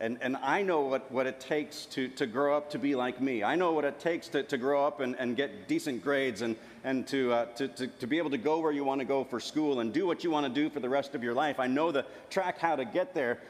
And, 0.00 0.16
and 0.22 0.38
I 0.38 0.62
know 0.62 0.80
what, 0.80 1.12
what 1.12 1.26
it 1.26 1.40
takes 1.40 1.84
to, 1.86 2.08
to 2.08 2.26
grow 2.26 2.56
up 2.56 2.70
to 2.70 2.78
be 2.78 2.94
like 2.94 3.20
me. 3.20 3.44
I 3.44 3.54
know 3.54 3.72
what 3.72 3.84
it 3.84 4.00
takes 4.00 4.28
to, 4.28 4.42
to 4.44 4.56
grow 4.56 4.86
up 4.86 5.00
and, 5.00 5.14
and 5.18 5.36
get 5.36 5.68
decent 5.68 6.02
grades 6.02 6.40
and, 6.40 6.56
and 6.84 7.06
to, 7.08 7.32
uh, 7.32 7.44
to, 7.56 7.68
to, 7.68 7.86
to 7.86 8.06
be 8.06 8.16
able 8.16 8.30
to 8.30 8.38
go 8.38 8.60
where 8.60 8.72
you 8.72 8.82
want 8.82 9.00
to 9.00 9.04
go 9.04 9.24
for 9.24 9.38
school 9.38 9.80
and 9.80 9.92
do 9.92 10.06
what 10.06 10.24
you 10.24 10.30
want 10.30 10.46
to 10.46 10.52
do 10.52 10.70
for 10.70 10.80
the 10.80 10.88
rest 10.88 11.14
of 11.14 11.22
your 11.22 11.34
life. 11.34 11.60
I 11.60 11.66
know 11.66 11.92
the 11.92 12.06
track 12.30 12.58
how 12.58 12.76
to 12.76 12.86
get 12.86 13.12
there. 13.12 13.40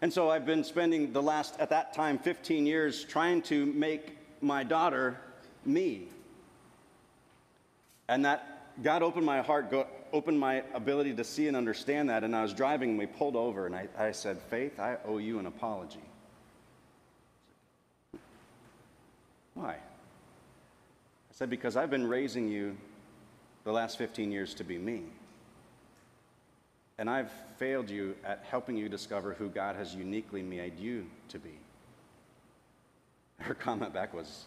And 0.00 0.10
so 0.10 0.30
I've 0.30 0.46
been 0.46 0.64
spending 0.64 1.12
the 1.12 1.22
last, 1.22 1.60
at 1.60 1.68
that 1.68 1.92
time, 1.92 2.18
15 2.18 2.64
years 2.64 3.04
trying 3.04 3.42
to 3.42 3.66
make 3.66 4.16
my 4.40 4.64
daughter 4.64 5.20
me. 5.66 6.08
And 8.08 8.24
that 8.24 8.53
God 8.82 9.02
opened 9.02 9.24
my 9.24 9.40
heart, 9.40 9.70
go, 9.70 9.86
opened 10.12 10.38
my 10.38 10.62
ability 10.74 11.14
to 11.14 11.24
see 11.24 11.46
and 11.48 11.56
understand 11.56 12.10
that. 12.10 12.24
And 12.24 12.34
I 12.34 12.42
was 12.42 12.52
driving 12.52 12.90
and 12.90 12.98
we 12.98 13.06
pulled 13.06 13.36
over 13.36 13.66
and 13.66 13.74
I, 13.74 13.88
I 13.96 14.12
said, 14.12 14.38
Faith, 14.38 14.80
I 14.80 14.96
owe 15.04 15.18
you 15.18 15.38
an 15.38 15.46
apology. 15.46 16.00
Why? 19.54 19.72
I 19.74 19.78
said, 21.32 21.50
Because 21.50 21.76
I've 21.76 21.90
been 21.90 22.06
raising 22.06 22.48
you 22.48 22.76
the 23.64 23.72
last 23.72 23.96
15 23.96 24.32
years 24.32 24.54
to 24.54 24.64
be 24.64 24.76
me. 24.76 25.04
And 26.98 27.08
I've 27.10 27.32
failed 27.56 27.90
you 27.90 28.14
at 28.24 28.44
helping 28.48 28.76
you 28.76 28.88
discover 28.88 29.34
who 29.34 29.48
God 29.48 29.76
has 29.76 29.94
uniquely 29.94 30.42
made 30.42 30.78
you 30.78 31.06
to 31.28 31.38
be. 31.38 31.58
Her 33.38 33.54
comment 33.54 33.92
back 33.92 34.14
was, 34.14 34.44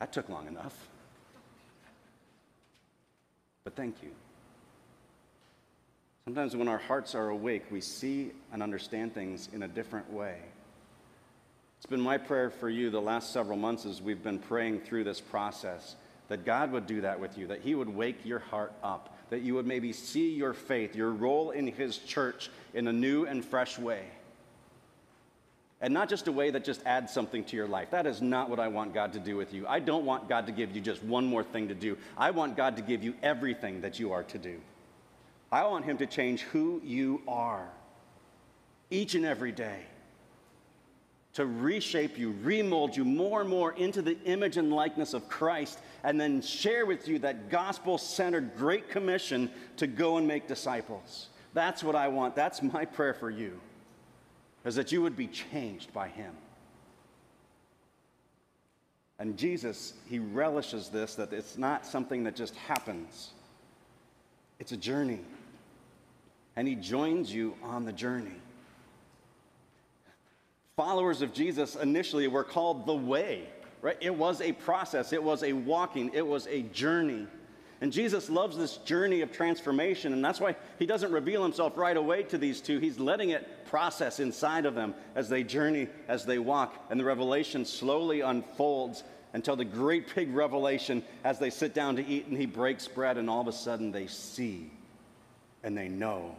That 0.00 0.12
took 0.12 0.28
long 0.28 0.48
enough. 0.48 0.88
But 3.68 3.76
thank 3.76 4.02
you. 4.02 4.08
Sometimes 6.24 6.56
when 6.56 6.68
our 6.68 6.78
hearts 6.78 7.14
are 7.14 7.28
awake, 7.28 7.64
we 7.70 7.82
see 7.82 8.30
and 8.50 8.62
understand 8.62 9.12
things 9.12 9.50
in 9.52 9.62
a 9.62 9.68
different 9.68 10.10
way. 10.10 10.38
It's 11.76 11.84
been 11.84 12.00
my 12.00 12.16
prayer 12.16 12.48
for 12.48 12.70
you 12.70 12.88
the 12.88 13.02
last 13.02 13.30
several 13.30 13.58
months 13.58 13.84
as 13.84 14.00
we've 14.00 14.22
been 14.22 14.38
praying 14.38 14.80
through 14.80 15.04
this 15.04 15.20
process 15.20 15.96
that 16.28 16.46
God 16.46 16.72
would 16.72 16.86
do 16.86 17.02
that 17.02 17.20
with 17.20 17.36
you, 17.36 17.46
that 17.48 17.60
He 17.60 17.74
would 17.74 17.90
wake 17.90 18.24
your 18.24 18.38
heart 18.38 18.72
up, 18.82 19.14
that 19.28 19.42
you 19.42 19.52
would 19.56 19.66
maybe 19.66 19.92
see 19.92 20.32
your 20.32 20.54
faith, 20.54 20.96
your 20.96 21.10
role 21.10 21.50
in 21.50 21.66
His 21.66 21.98
church 21.98 22.48
in 22.72 22.88
a 22.88 22.92
new 22.92 23.26
and 23.26 23.44
fresh 23.44 23.78
way. 23.78 24.06
And 25.80 25.94
not 25.94 26.08
just 26.08 26.26
a 26.26 26.32
way 26.32 26.50
that 26.50 26.64
just 26.64 26.84
adds 26.84 27.12
something 27.12 27.44
to 27.44 27.56
your 27.56 27.68
life. 27.68 27.90
That 27.92 28.06
is 28.06 28.20
not 28.20 28.50
what 28.50 28.58
I 28.58 28.66
want 28.66 28.94
God 28.94 29.12
to 29.12 29.20
do 29.20 29.36
with 29.36 29.54
you. 29.54 29.66
I 29.68 29.78
don't 29.78 30.04
want 30.04 30.28
God 30.28 30.46
to 30.46 30.52
give 30.52 30.74
you 30.74 30.80
just 30.80 31.02
one 31.04 31.24
more 31.24 31.44
thing 31.44 31.68
to 31.68 31.74
do. 31.74 31.96
I 32.16 32.32
want 32.32 32.56
God 32.56 32.76
to 32.76 32.82
give 32.82 33.04
you 33.04 33.14
everything 33.22 33.80
that 33.82 34.00
you 34.00 34.12
are 34.12 34.24
to 34.24 34.38
do. 34.38 34.60
I 35.52 35.64
want 35.66 35.84
Him 35.84 35.98
to 35.98 36.06
change 36.06 36.42
who 36.42 36.80
you 36.84 37.22
are 37.28 37.68
each 38.90 39.14
and 39.14 39.24
every 39.24 39.52
day 39.52 39.82
to 41.38 41.46
reshape 41.46 42.18
you, 42.18 42.34
remold 42.42 42.96
you 42.96 43.04
more 43.04 43.42
and 43.42 43.48
more 43.48 43.72
into 43.74 44.02
the 44.02 44.18
image 44.24 44.56
and 44.56 44.72
likeness 44.72 45.14
of 45.14 45.28
Christ, 45.28 45.78
and 46.02 46.20
then 46.20 46.42
share 46.42 46.84
with 46.84 47.06
you 47.06 47.20
that 47.20 47.48
gospel 47.48 47.96
centered 47.96 48.56
Great 48.56 48.90
Commission 48.90 49.48
to 49.76 49.86
go 49.86 50.16
and 50.16 50.26
make 50.26 50.48
disciples. 50.48 51.28
That's 51.54 51.84
what 51.84 51.94
I 51.94 52.08
want. 52.08 52.34
That's 52.34 52.60
my 52.60 52.84
prayer 52.84 53.14
for 53.14 53.30
you, 53.30 53.60
is 54.68 54.76
that 54.76 54.92
you 54.92 55.02
would 55.02 55.16
be 55.16 55.26
changed 55.26 55.92
by 55.92 56.08
Him. 56.08 56.32
And 59.18 59.36
Jesus, 59.36 59.94
He 60.08 60.20
relishes 60.20 60.88
this, 60.90 61.16
that 61.16 61.32
it's 61.32 61.58
not 61.58 61.84
something 61.84 62.22
that 62.24 62.36
just 62.36 62.54
happens, 62.54 63.30
it's 64.60 64.72
a 64.72 64.76
journey. 64.76 65.20
And 66.54 66.68
He 66.68 66.74
joins 66.74 67.32
you 67.32 67.54
on 67.62 67.84
the 67.84 67.92
journey 67.92 68.34
followers 70.78 71.22
of 71.22 71.32
Jesus 71.32 71.74
initially 71.74 72.28
were 72.28 72.44
called 72.44 72.86
the 72.86 72.94
way, 72.94 73.42
right? 73.82 73.96
It 74.00 74.14
was 74.14 74.40
a 74.40 74.52
process, 74.52 75.12
it 75.12 75.20
was 75.20 75.42
a 75.42 75.52
walking, 75.52 76.08
it 76.14 76.24
was 76.24 76.46
a 76.46 76.62
journey. 76.62 77.26
And 77.80 77.92
Jesus 77.92 78.28
loves 78.28 78.56
this 78.56 78.78
journey 78.78 79.20
of 79.20 79.30
transformation, 79.30 80.12
and 80.12 80.24
that's 80.24 80.40
why 80.40 80.56
he 80.78 80.86
doesn't 80.86 81.12
reveal 81.12 81.42
himself 81.42 81.76
right 81.76 81.96
away 81.96 82.24
to 82.24 82.38
these 82.38 82.60
two. 82.60 82.78
He's 82.80 82.98
letting 82.98 83.30
it 83.30 83.66
process 83.66 84.18
inside 84.18 84.66
of 84.66 84.74
them 84.74 84.94
as 85.14 85.28
they 85.28 85.44
journey, 85.44 85.88
as 86.08 86.24
they 86.24 86.38
walk, 86.38 86.86
and 86.90 86.98
the 86.98 87.04
revelation 87.04 87.64
slowly 87.64 88.20
unfolds 88.20 89.04
until 89.32 89.54
the 89.54 89.64
great 89.64 90.12
big 90.14 90.34
revelation 90.34 91.04
as 91.22 91.38
they 91.38 91.50
sit 91.50 91.74
down 91.74 91.96
to 91.96 92.06
eat 92.06 92.26
and 92.26 92.36
he 92.36 92.46
breaks 92.46 92.88
bread, 92.88 93.16
and 93.16 93.30
all 93.30 93.40
of 93.40 93.48
a 93.48 93.52
sudden 93.52 93.92
they 93.92 94.06
see 94.06 94.70
and 95.62 95.76
they 95.76 95.88
know 95.88 96.34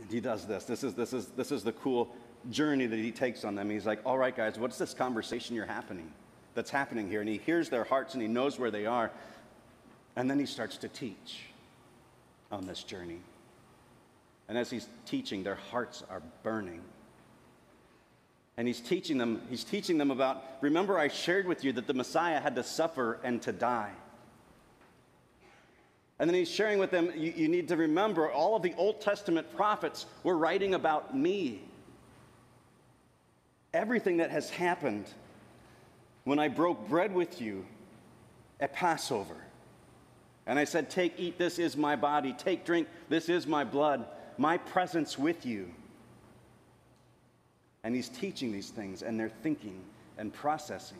And 0.00 0.10
he 0.10 0.20
does 0.20 0.46
this. 0.46 0.64
This 0.64 0.82
is, 0.82 0.94
this, 0.94 1.12
is, 1.12 1.26
this 1.28 1.52
is 1.52 1.62
the 1.62 1.72
cool 1.72 2.08
journey 2.50 2.86
that 2.86 2.98
he 2.98 3.10
takes 3.12 3.44
on 3.44 3.54
them. 3.54 3.68
He's 3.68 3.86
like, 3.86 4.00
all 4.04 4.16
right, 4.16 4.34
guys, 4.34 4.58
what's 4.58 4.78
this 4.78 4.94
conversation 4.94 5.54
you're 5.54 5.66
happening 5.66 6.10
that's 6.54 6.70
happening 6.70 7.08
here? 7.08 7.20
And 7.20 7.28
he 7.28 7.38
hears 7.38 7.68
their 7.68 7.84
hearts 7.84 8.14
and 8.14 8.22
he 8.22 8.28
knows 8.28 8.58
where 8.58 8.70
they 8.70 8.86
are. 8.86 9.10
And 10.16 10.30
then 10.30 10.38
he 10.38 10.46
starts 10.46 10.76
to 10.78 10.88
teach 10.88 11.40
on 12.50 12.66
this 12.66 12.82
journey. 12.82 13.20
And 14.48 14.58
as 14.58 14.70
he's 14.70 14.88
teaching, 15.06 15.44
their 15.44 15.54
hearts 15.54 16.02
are 16.10 16.22
burning. 16.42 16.82
And 18.56 18.66
he's 18.66 18.80
teaching 18.80 19.16
them, 19.16 19.40
he's 19.48 19.64
teaching 19.64 19.96
them 19.96 20.10
about, 20.10 20.42
remember 20.60 20.98
I 20.98 21.08
shared 21.08 21.46
with 21.46 21.64
you 21.64 21.72
that 21.72 21.86
the 21.86 21.94
Messiah 21.94 22.40
had 22.40 22.56
to 22.56 22.64
suffer 22.64 23.18
and 23.22 23.40
to 23.42 23.52
die. 23.52 23.92
And 26.18 26.28
then 26.28 26.34
he's 26.34 26.50
sharing 26.50 26.78
with 26.78 26.90
them, 26.90 27.10
you, 27.16 27.32
you, 27.34 27.48
need 27.48 27.68
to 27.68 27.76
remember 27.76 28.30
all 28.30 28.54
of 28.54 28.62
the 28.62 28.74
Old 28.76 29.00
Testament 29.00 29.56
prophets 29.56 30.04
were 30.22 30.36
writing 30.36 30.74
about 30.74 31.16
me. 31.16 31.62
Everything 33.72 34.18
that 34.18 34.30
has 34.30 34.50
happened 34.50 35.06
when 36.24 36.38
I 36.38 36.48
broke 36.48 36.88
bread 36.88 37.14
with 37.14 37.40
you 37.40 37.64
at 38.60 38.72
Passover. 38.72 39.36
And 40.46 40.58
I 40.58 40.64
said, 40.64 40.90
Take, 40.90 41.14
eat, 41.18 41.38
this 41.38 41.58
is 41.58 41.76
my 41.76 41.96
body. 41.96 42.32
Take, 42.32 42.64
drink, 42.64 42.88
this 43.08 43.28
is 43.28 43.46
my 43.46 43.64
blood, 43.64 44.04
my 44.38 44.58
presence 44.58 45.18
with 45.18 45.46
you. 45.46 45.70
And 47.82 47.94
he's 47.94 48.08
teaching 48.08 48.52
these 48.52 48.70
things, 48.70 49.02
and 49.02 49.18
they're 49.18 49.32
thinking 49.42 49.80
and 50.18 50.32
processing. 50.32 50.98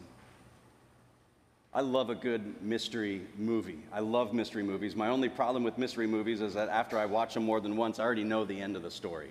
I 1.72 1.82
love 1.82 2.10
a 2.10 2.14
good 2.14 2.62
mystery 2.62 3.22
movie. 3.38 3.78
I 3.92 4.00
love 4.00 4.32
mystery 4.32 4.62
movies. 4.62 4.96
My 4.96 5.08
only 5.08 5.28
problem 5.28 5.62
with 5.62 5.78
mystery 5.78 6.06
movies 6.06 6.40
is 6.40 6.54
that 6.54 6.68
after 6.68 6.98
I 6.98 7.06
watch 7.06 7.34
them 7.34 7.44
more 7.44 7.60
than 7.60 7.76
once, 7.76 8.00
I 8.00 8.04
already 8.04 8.24
know 8.24 8.44
the 8.44 8.60
end 8.60 8.76
of 8.76 8.82
the 8.82 8.90
story. 8.90 9.30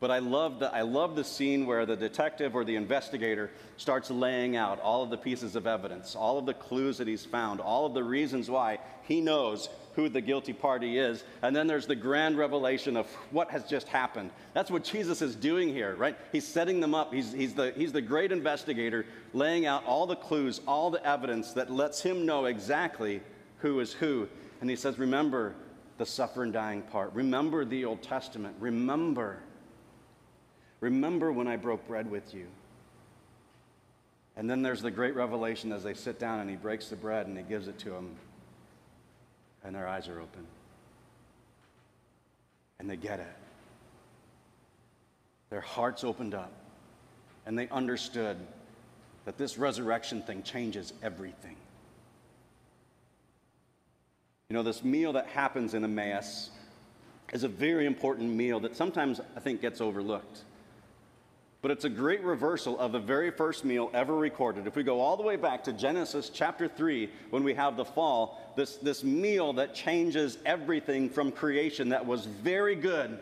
But 0.00 0.10
I 0.10 0.18
love, 0.18 0.58
the, 0.58 0.74
I 0.74 0.82
love 0.82 1.16
the 1.16 1.24
scene 1.24 1.66
where 1.66 1.86
the 1.86 1.96
detective 1.96 2.54
or 2.54 2.64
the 2.64 2.76
investigator 2.76 3.50
starts 3.76 4.10
laying 4.10 4.56
out 4.56 4.80
all 4.80 5.02
of 5.02 5.10
the 5.10 5.16
pieces 5.16 5.56
of 5.56 5.66
evidence, 5.66 6.14
all 6.14 6.38
of 6.38 6.46
the 6.46 6.54
clues 6.54 6.98
that 6.98 7.08
he's 7.08 7.24
found, 7.24 7.60
all 7.60 7.86
of 7.86 7.94
the 7.94 8.02
reasons 8.02 8.50
why 8.50 8.78
he 9.02 9.20
knows 9.20 9.68
who 9.94 10.08
the 10.08 10.20
guilty 10.20 10.52
party 10.52 10.98
is. 10.98 11.24
And 11.42 11.54
then 11.54 11.66
there's 11.66 11.86
the 11.86 11.94
grand 11.94 12.36
revelation 12.36 12.96
of 12.96 13.06
what 13.30 13.50
has 13.50 13.64
just 13.64 13.86
happened. 13.88 14.30
That's 14.52 14.70
what 14.70 14.84
Jesus 14.84 15.22
is 15.22 15.36
doing 15.36 15.68
here, 15.68 15.94
right? 15.94 16.16
He's 16.32 16.46
setting 16.46 16.80
them 16.80 16.94
up. 16.94 17.14
He's, 17.14 17.32
he's, 17.32 17.54
the, 17.54 17.72
he's 17.76 17.92
the 17.92 18.02
great 18.02 18.32
investigator 18.32 19.06
laying 19.32 19.66
out 19.66 19.84
all 19.86 20.06
the 20.06 20.16
clues, 20.16 20.60
all 20.66 20.90
the 20.90 21.04
evidence 21.06 21.52
that 21.52 21.70
lets 21.70 22.02
him 22.02 22.26
know 22.26 22.46
exactly 22.46 23.20
who 23.58 23.80
is 23.80 23.92
who. 23.92 24.28
And 24.60 24.68
he 24.68 24.76
says, 24.76 24.98
Remember 24.98 25.54
the 25.98 26.06
suffer 26.06 26.42
and 26.42 26.52
dying 26.52 26.82
part. 26.82 27.12
Remember 27.14 27.64
the 27.64 27.84
Old 27.84 28.02
Testament. 28.02 28.56
Remember. 28.58 29.38
Remember 30.84 31.32
when 31.32 31.48
I 31.48 31.56
broke 31.56 31.88
bread 31.88 32.10
with 32.10 32.34
you. 32.34 32.46
And 34.36 34.50
then 34.50 34.60
there's 34.60 34.82
the 34.82 34.90
great 34.90 35.14
revelation 35.14 35.72
as 35.72 35.82
they 35.82 35.94
sit 35.94 36.18
down 36.18 36.40
and 36.40 36.50
he 36.50 36.56
breaks 36.56 36.88
the 36.88 36.96
bread 36.96 37.26
and 37.26 37.38
he 37.38 37.42
gives 37.42 37.68
it 37.68 37.78
to 37.78 37.90
them 37.90 38.14
and 39.64 39.74
their 39.74 39.88
eyes 39.88 40.08
are 40.08 40.20
open. 40.20 40.46
And 42.78 42.90
they 42.90 42.96
get 42.96 43.18
it. 43.18 43.36
Their 45.48 45.62
hearts 45.62 46.04
opened 46.04 46.34
up, 46.34 46.52
and 47.46 47.58
they 47.58 47.68
understood 47.68 48.36
that 49.24 49.38
this 49.38 49.56
resurrection 49.56 50.20
thing 50.20 50.42
changes 50.42 50.92
everything. 51.02 51.56
You 54.50 54.54
know, 54.54 54.62
this 54.62 54.84
meal 54.84 55.14
that 55.14 55.28
happens 55.28 55.72
in 55.72 55.82
Emmaus 55.82 56.50
is 57.32 57.42
a 57.42 57.48
very 57.48 57.86
important 57.86 58.30
meal 58.30 58.60
that 58.60 58.76
sometimes 58.76 59.18
I 59.34 59.40
think 59.40 59.62
gets 59.62 59.80
overlooked. 59.80 60.42
But 61.64 61.70
it's 61.70 61.86
a 61.86 61.88
great 61.88 62.22
reversal 62.22 62.78
of 62.78 62.92
the 62.92 62.98
very 62.98 63.30
first 63.30 63.64
meal 63.64 63.90
ever 63.94 64.14
recorded. 64.14 64.66
If 64.66 64.76
we 64.76 64.82
go 64.82 65.00
all 65.00 65.16
the 65.16 65.22
way 65.22 65.36
back 65.36 65.64
to 65.64 65.72
Genesis 65.72 66.28
chapter 66.28 66.68
3, 66.68 67.08
when 67.30 67.42
we 67.42 67.54
have 67.54 67.78
the 67.78 67.86
fall, 67.86 68.52
this, 68.54 68.76
this 68.76 69.02
meal 69.02 69.54
that 69.54 69.74
changes 69.74 70.36
everything 70.44 71.08
from 71.08 71.32
creation 71.32 71.88
that 71.88 72.04
was 72.04 72.26
very 72.26 72.74
good 72.74 73.18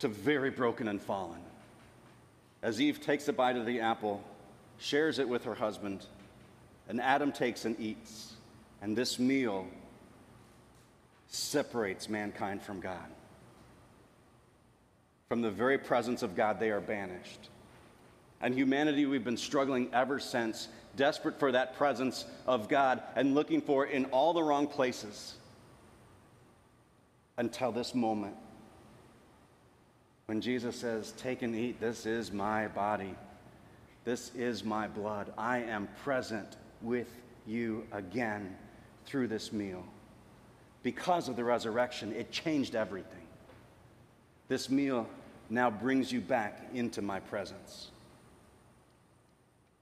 to 0.00 0.08
very 0.08 0.50
broken 0.50 0.88
and 0.88 1.00
fallen. 1.00 1.38
As 2.60 2.80
Eve 2.80 3.00
takes 3.00 3.28
a 3.28 3.32
bite 3.32 3.56
of 3.56 3.64
the 3.64 3.78
apple, 3.78 4.20
shares 4.78 5.20
it 5.20 5.28
with 5.28 5.44
her 5.44 5.54
husband, 5.54 6.04
and 6.88 7.00
Adam 7.00 7.30
takes 7.30 7.64
and 7.64 7.78
eats, 7.78 8.32
and 8.82 8.96
this 8.96 9.20
meal 9.20 9.64
separates 11.28 12.08
mankind 12.08 12.64
from 12.64 12.80
God. 12.80 13.06
From 15.30 15.42
the 15.42 15.50
very 15.50 15.78
presence 15.78 16.24
of 16.24 16.34
God, 16.34 16.58
they 16.58 16.70
are 16.70 16.80
banished. 16.80 17.50
And 18.40 18.52
humanity, 18.52 19.06
we've 19.06 19.22
been 19.22 19.36
struggling 19.36 19.88
ever 19.92 20.18
since, 20.18 20.66
desperate 20.96 21.38
for 21.38 21.52
that 21.52 21.76
presence 21.76 22.24
of 22.48 22.68
God 22.68 23.00
and 23.14 23.32
looking 23.32 23.60
for 23.60 23.86
it 23.86 23.92
in 23.92 24.06
all 24.06 24.32
the 24.32 24.42
wrong 24.42 24.66
places 24.66 25.36
until 27.38 27.70
this 27.70 27.94
moment 27.94 28.34
when 30.26 30.40
Jesus 30.40 30.74
says, 30.74 31.12
Take 31.12 31.42
and 31.42 31.54
eat, 31.54 31.80
this 31.80 32.06
is 32.06 32.32
my 32.32 32.66
body, 32.66 33.14
this 34.04 34.32
is 34.34 34.64
my 34.64 34.88
blood. 34.88 35.32
I 35.38 35.58
am 35.58 35.88
present 36.02 36.56
with 36.82 37.08
you 37.46 37.86
again 37.92 38.56
through 39.06 39.28
this 39.28 39.52
meal. 39.52 39.84
Because 40.82 41.28
of 41.28 41.36
the 41.36 41.44
resurrection, 41.44 42.12
it 42.14 42.32
changed 42.32 42.74
everything. 42.74 43.28
This 44.48 44.68
meal 44.68 45.06
now 45.50 45.70
brings 45.70 46.10
you 46.12 46.20
back 46.20 46.62
into 46.72 47.02
my 47.02 47.20
presence. 47.20 47.90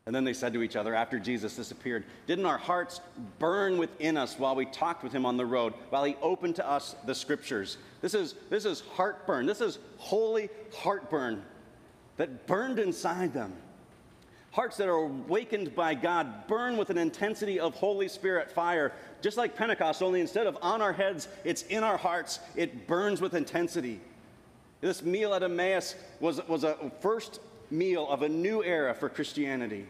And 0.09 0.15
then 0.15 0.25
they 0.25 0.33
said 0.33 0.55
to 0.55 0.63
each 0.63 0.75
other 0.75 0.95
after 0.95 1.19
Jesus 1.19 1.55
disappeared, 1.57 2.03
Didn't 2.27 2.47
our 2.47 2.57
hearts 2.57 3.03
burn 3.39 3.77
within 3.77 4.17
us 4.17 4.39
while 4.39 4.57
we 4.57 4.65
talked 4.65 5.05
with 5.05 5.13
him 5.13 5.27
on 5.27 5.37
the 5.37 5.45
road, 5.45 5.75
while 5.91 6.05
he 6.05 6.17
opened 6.23 6.57
to 6.57 6.67
us 6.67 6.97
the 7.05 7.15
scriptures? 7.15 7.77
This 8.01 8.15
is, 8.15 8.35
this 8.49 8.65
is 8.65 8.81
heartburn. 8.95 9.45
This 9.45 9.61
is 9.61 9.79
holy 9.99 10.49
heartburn 10.75 11.43
that 12.17 12.47
burned 12.47 12.79
inside 12.79 13.35
them. 13.35 13.53
Hearts 14.51 14.79
that 14.79 14.89
are 14.89 14.97
awakened 14.97 15.75
by 15.75 15.95
God 15.95 16.47
burn 16.49 16.79
with 16.79 16.89
an 16.89 16.97
intensity 16.97 17.61
of 17.61 17.75
Holy 17.75 18.09
Spirit 18.09 18.51
fire, 18.51 18.93
just 19.21 19.37
like 19.37 19.57
Pentecost, 19.57 20.03
only 20.03 20.23
instead 20.23 20.47
of 20.47 20.57
on 20.63 20.81
our 20.81 20.95
heads, 20.95 21.29
it's 21.45 21.63
in 21.65 21.85
our 21.85 21.99
hearts. 21.99 22.41
It 22.57 22.87
burns 22.87 23.21
with 23.21 23.35
intensity. 23.35 24.01
This 24.81 25.03
meal 25.03 25.35
at 25.35 25.43
Emmaus 25.43 25.95
was, 26.21 26.47
was 26.47 26.65
a 26.65 26.77
first 27.01 27.41
meal 27.71 28.09
of 28.09 28.23
a 28.23 28.29
new 28.29 28.63
era 28.63 28.95
for 28.95 29.09
Christianity. 29.09 29.87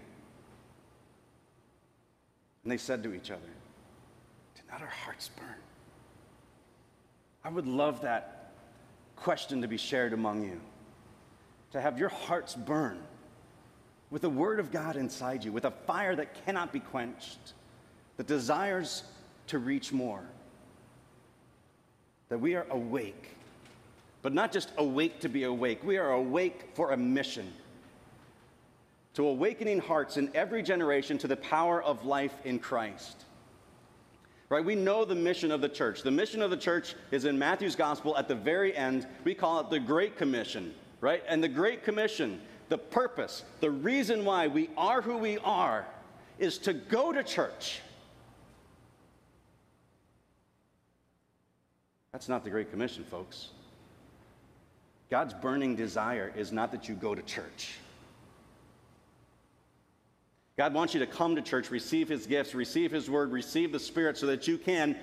And 2.62 2.72
they 2.72 2.78
said 2.78 3.02
to 3.02 3.14
each 3.14 3.30
other, 3.30 3.40
Did 4.54 4.64
not 4.70 4.80
our 4.80 4.88
hearts 4.88 5.30
burn? 5.36 5.46
I 7.44 7.50
would 7.50 7.66
love 7.66 8.02
that 8.02 8.52
question 9.16 9.62
to 9.62 9.68
be 9.68 9.76
shared 9.76 10.12
among 10.12 10.44
you. 10.44 10.60
To 11.72 11.80
have 11.80 11.98
your 11.98 12.08
hearts 12.08 12.54
burn 12.54 12.98
with 14.10 14.22
the 14.22 14.30
Word 14.30 14.58
of 14.58 14.70
God 14.70 14.96
inside 14.96 15.44
you, 15.44 15.52
with 15.52 15.66
a 15.66 15.70
fire 15.70 16.16
that 16.16 16.44
cannot 16.46 16.72
be 16.72 16.80
quenched, 16.80 17.52
that 18.16 18.26
desires 18.26 19.04
to 19.48 19.58
reach 19.58 19.92
more. 19.92 20.22
That 22.28 22.38
we 22.38 22.54
are 22.54 22.66
awake, 22.70 23.36
but 24.22 24.32
not 24.32 24.52
just 24.52 24.72
awake 24.78 25.20
to 25.20 25.28
be 25.28 25.44
awake, 25.44 25.82
we 25.84 25.96
are 25.96 26.12
awake 26.12 26.70
for 26.74 26.92
a 26.92 26.96
mission. 26.96 27.52
To 29.14 29.26
awakening 29.26 29.80
hearts 29.80 30.16
in 30.16 30.30
every 30.34 30.62
generation 30.62 31.18
to 31.18 31.28
the 31.28 31.36
power 31.36 31.82
of 31.82 32.04
life 32.04 32.34
in 32.44 32.58
Christ. 32.58 33.24
Right? 34.48 34.64
We 34.64 34.74
know 34.74 35.04
the 35.04 35.14
mission 35.14 35.50
of 35.50 35.60
the 35.60 35.68
church. 35.68 36.02
The 36.02 36.10
mission 36.10 36.40
of 36.40 36.50
the 36.50 36.56
church 36.56 36.94
is 37.10 37.24
in 37.24 37.38
Matthew's 37.38 37.76
gospel 37.76 38.16
at 38.16 38.28
the 38.28 38.34
very 38.34 38.74
end. 38.76 39.06
We 39.24 39.34
call 39.34 39.60
it 39.60 39.70
the 39.70 39.80
Great 39.80 40.16
Commission, 40.16 40.74
right? 41.00 41.22
And 41.28 41.42
the 41.42 41.48
Great 41.48 41.84
Commission 41.84 42.40
the 42.68 42.78
purpose, 42.78 43.44
the 43.60 43.70
reason 43.70 44.24
why 44.24 44.46
we 44.46 44.70
are 44.76 45.00
who 45.00 45.16
we 45.16 45.38
are 45.38 45.86
is 46.38 46.58
to 46.58 46.72
go 46.72 47.12
to 47.12 47.22
church. 47.22 47.80
That's 52.12 52.28
not 52.28 52.44
the 52.44 52.50
Great 52.50 52.70
Commission, 52.70 53.04
folks. 53.04 53.48
God's 55.10 55.34
burning 55.34 55.74
desire 55.74 56.32
is 56.36 56.52
not 56.52 56.72
that 56.72 56.88
you 56.88 56.94
go 56.94 57.14
to 57.14 57.22
church. 57.22 57.74
God 60.56 60.74
wants 60.74 60.92
you 60.92 61.00
to 61.00 61.06
come 61.06 61.36
to 61.36 61.42
church, 61.42 61.70
receive 61.70 62.08
his 62.08 62.26
gifts, 62.26 62.54
receive 62.54 62.90
his 62.90 63.08
word, 63.08 63.30
receive 63.30 63.70
the 63.72 63.78
Spirit 63.78 64.18
so 64.18 64.26
that 64.26 64.48
you 64.48 64.58
can 64.58 64.96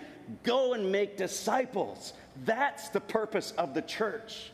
go 0.44 0.74
and 0.74 0.92
make 0.92 1.18
disciples. 1.18 2.14
That's 2.44 2.90
the 2.90 3.00
purpose 3.00 3.52
of 3.58 3.74
the 3.74 3.82
church. 3.82 4.52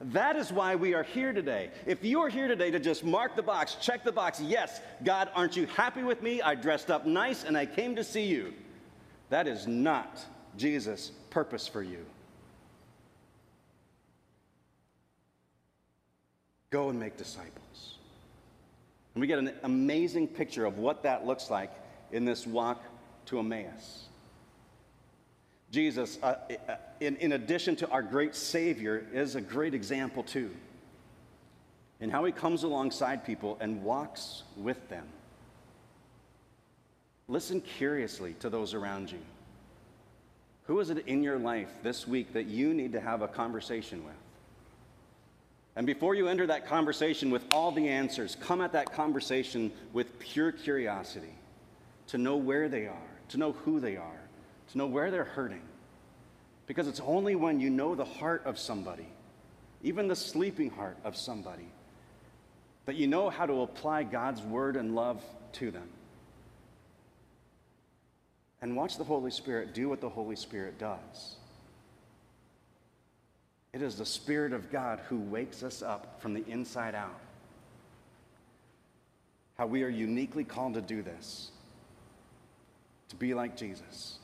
That 0.00 0.36
is 0.36 0.52
why 0.52 0.76
we 0.76 0.94
are 0.94 1.02
here 1.02 1.32
today. 1.32 1.70
If 1.86 2.04
you 2.04 2.20
are 2.20 2.28
here 2.28 2.46
today 2.46 2.70
to 2.70 2.78
just 2.78 3.02
mark 3.02 3.34
the 3.34 3.42
box, 3.42 3.78
check 3.80 4.04
the 4.04 4.12
box, 4.12 4.40
yes, 4.40 4.80
God, 5.02 5.28
aren't 5.34 5.56
you 5.56 5.66
happy 5.66 6.02
with 6.02 6.22
me? 6.22 6.40
I 6.40 6.54
dressed 6.54 6.90
up 6.90 7.04
nice 7.04 7.42
and 7.42 7.56
I 7.56 7.66
came 7.66 7.96
to 7.96 8.04
see 8.04 8.26
you. 8.26 8.52
That 9.30 9.48
is 9.48 9.66
not 9.66 10.24
Jesus' 10.56 11.10
purpose 11.30 11.66
for 11.66 11.82
you. 11.82 12.04
Go 16.70 16.90
and 16.90 17.00
make 17.00 17.16
disciples. 17.16 17.94
And 19.14 19.20
we 19.20 19.26
get 19.26 19.38
an 19.38 19.52
amazing 19.62 20.28
picture 20.28 20.64
of 20.64 20.78
what 20.78 21.02
that 21.02 21.26
looks 21.26 21.50
like 21.50 21.72
in 22.12 22.24
this 22.24 22.46
walk 22.46 22.82
to 23.26 23.38
Emmaus. 23.38 24.04
Jesus, 25.70 26.18
uh, 26.22 26.36
uh, 26.68 26.76
in, 27.00 27.16
in 27.16 27.32
addition 27.32 27.76
to 27.76 27.88
our 27.90 28.02
great 28.02 28.34
Savior, 28.34 29.04
is 29.12 29.34
a 29.34 29.40
great 29.40 29.74
example 29.74 30.22
too 30.22 30.50
in 32.00 32.10
how 32.10 32.24
he 32.24 32.32
comes 32.32 32.62
alongside 32.62 33.24
people 33.24 33.58
and 33.60 33.82
walks 33.82 34.44
with 34.56 34.88
them. 34.88 35.06
Listen 37.26 37.60
curiously 37.60 38.34
to 38.40 38.48
those 38.48 38.72
around 38.72 39.10
you. 39.10 39.18
Who 40.64 40.80
is 40.80 40.90
it 40.90 41.06
in 41.06 41.22
your 41.22 41.38
life 41.38 41.68
this 41.82 42.06
week 42.06 42.32
that 42.34 42.46
you 42.46 42.72
need 42.72 42.92
to 42.92 43.00
have 43.00 43.22
a 43.22 43.28
conversation 43.28 44.04
with? 44.04 44.14
And 45.78 45.86
before 45.86 46.16
you 46.16 46.26
enter 46.26 46.44
that 46.48 46.66
conversation 46.66 47.30
with 47.30 47.44
all 47.52 47.70
the 47.70 47.88
answers, 47.88 48.36
come 48.40 48.60
at 48.60 48.72
that 48.72 48.92
conversation 48.92 49.70
with 49.92 50.18
pure 50.18 50.50
curiosity 50.50 51.32
to 52.08 52.18
know 52.18 52.36
where 52.36 52.68
they 52.68 52.88
are, 52.88 53.10
to 53.28 53.36
know 53.38 53.52
who 53.52 53.78
they 53.78 53.96
are, 53.96 54.20
to 54.72 54.78
know 54.78 54.88
where 54.88 55.12
they're 55.12 55.22
hurting. 55.22 55.62
Because 56.66 56.88
it's 56.88 56.98
only 56.98 57.36
when 57.36 57.60
you 57.60 57.70
know 57.70 57.94
the 57.94 58.04
heart 58.04 58.42
of 58.44 58.58
somebody, 58.58 59.06
even 59.84 60.08
the 60.08 60.16
sleeping 60.16 60.68
heart 60.68 60.96
of 61.04 61.16
somebody, 61.16 61.68
that 62.86 62.96
you 62.96 63.06
know 63.06 63.30
how 63.30 63.46
to 63.46 63.62
apply 63.62 64.02
God's 64.02 64.42
word 64.42 64.74
and 64.74 64.96
love 64.96 65.22
to 65.52 65.70
them. 65.70 65.88
And 68.60 68.74
watch 68.74 68.98
the 68.98 69.04
Holy 69.04 69.30
Spirit 69.30 69.74
do 69.74 69.88
what 69.88 70.00
the 70.00 70.08
Holy 70.08 70.34
Spirit 70.34 70.76
does. 70.80 71.37
It 73.72 73.82
is 73.82 73.96
the 73.96 74.06
Spirit 74.06 74.52
of 74.52 74.70
God 74.70 75.00
who 75.08 75.18
wakes 75.18 75.62
us 75.62 75.82
up 75.82 76.20
from 76.20 76.34
the 76.34 76.44
inside 76.48 76.94
out. 76.94 77.20
How 79.56 79.66
we 79.66 79.82
are 79.82 79.88
uniquely 79.88 80.44
called 80.44 80.74
to 80.74 80.80
do 80.80 81.02
this 81.02 81.50
to 83.08 83.16
be 83.16 83.34
like 83.34 83.56
Jesus 83.56 84.18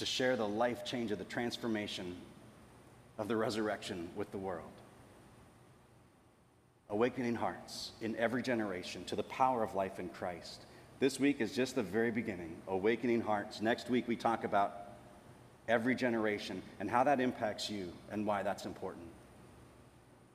to 0.00 0.06
share 0.06 0.34
the 0.34 0.48
life 0.48 0.82
change 0.82 1.10
of 1.10 1.18
the 1.18 1.24
transformation 1.24 2.16
of 3.18 3.28
the 3.28 3.36
resurrection 3.36 4.08
with 4.16 4.30
the 4.32 4.38
world. 4.38 4.64
Awakening 6.88 7.34
hearts 7.34 7.92
in 8.00 8.16
every 8.16 8.42
generation 8.42 9.04
to 9.04 9.14
the 9.14 9.22
power 9.24 9.62
of 9.62 9.74
life 9.74 9.98
in 9.98 10.08
Christ. 10.08 10.62
This 11.00 11.20
week 11.20 11.42
is 11.42 11.52
just 11.52 11.74
the 11.74 11.82
very 11.82 12.10
beginning, 12.10 12.56
awakening 12.66 13.20
hearts. 13.20 13.60
Next 13.60 13.90
week, 13.90 14.08
we 14.08 14.16
talk 14.16 14.44
about 14.44 14.89
every 15.70 15.94
generation 15.94 16.60
and 16.80 16.90
how 16.90 17.04
that 17.04 17.20
impacts 17.20 17.70
you 17.70 17.90
and 18.10 18.26
why 18.26 18.42
that's 18.42 18.66
important. 18.66 19.04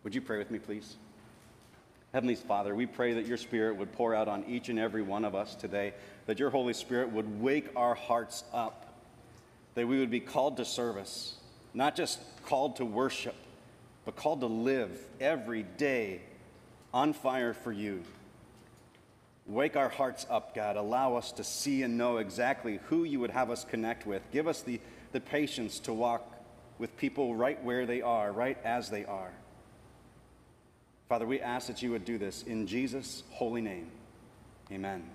Would 0.03 0.15
you 0.15 0.21
pray 0.21 0.37
with 0.37 0.49
me, 0.49 0.59
please? 0.59 0.95
Heavenly 2.13 2.35
Father, 2.35 2.73
we 2.73 2.85
pray 2.85 3.13
that 3.13 3.25
your 3.25 3.37
Spirit 3.37 3.75
would 3.75 3.91
pour 3.91 4.15
out 4.15 4.27
on 4.27 4.45
each 4.47 4.69
and 4.69 4.79
every 4.79 5.01
one 5.01 5.25
of 5.25 5.35
us 5.35 5.53
today, 5.53 5.93
that 6.25 6.39
your 6.39 6.49
Holy 6.49 6.73
Spirit 6.73 7.11
would 7.11 7.41
wake 7.41 7.67
our 7.75 7.93
hearts 7.93 8.43
up 8.53 8.85
that 9.75 9.87
we 9.87 9.99
would 9.99 10.09
be 10.09 10.21
called 10.21 10.57
to 10.57 10.65
service, 10.65 11.35
not 11.73 11.95
just 11.95 12.19
called 12.45 12.77
to 12.77 12.85
worship, 12.85 13.35
but 14.05 14.15
called 14.15 14.39
to 14.39 14.47
live 14.47 14.97
every 15.19 15.63
day 15.63 16.21
on 16.93 17.13
fire 17.13 17.53
for 17.53 17.71
you. 17.71 18.01
Wake 19.45 19.75
our 19.75 19.89
hearts 19.89 20.25
up, 20.29 20.55
God. 20.55 20.75
Allow 20.75 21.15
us 21.15 21.31
to 21.33 21.43
see 21.43 21.83
and 21.83 21.97
know 21.97 22.17
exactly 22.17 22.79
who 22.85 23.03
you 23.03 23.19
would 23.19 23.29
have 23.29 23.51
us 23.51 23.63
connect 23.63 24.07
with. 24.07 24.23
Give 24.31 24.47
us 24.47 24.61
the, 24.61 24.79
the 25.15 25.21
patience 25.21 25.79
to 25.79 25.93
walk 25.93 26.29
with 26.77 26.97
people 26.97 27.37
right 27.37 27.63
where 27.63 27.85
they 27.85 28.01
are, 28.01 28.33
right 28.33 28.57
as 28.65 28.89
they 28.89 29.05
are. 29.05 29.31
Father, 31.07 31.25
we 31.25 31.39
ask 31.39 31.67
that 31.67 31.81
you 31.81 31.91
would 31.91 32.03
do 32.03 32.17
this 32.17 32.43
in 32.43 32.67
Jesus' 32.67 33.23
holy 33.31 33.61
name. 33.61 33.89
Amen. 34.73 35.14